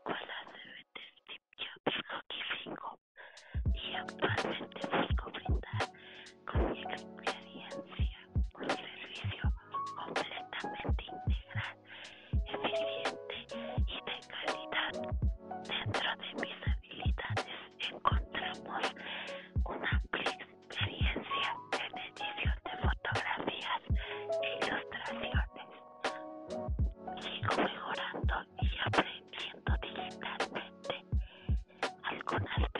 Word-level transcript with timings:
escuela 0.00 0.34
de 0.94 1.00
Steve 1.10 1.44
Jobs 1.58 1.96
Hockey 2.08 2.42
y 3.74 3.94
actualmente 3.94 4.99
con 32.30 32.46
alguien. 32.46 32.79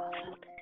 world. 0.00 0.59